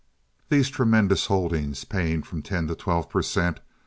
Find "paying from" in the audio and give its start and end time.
1.85-2.41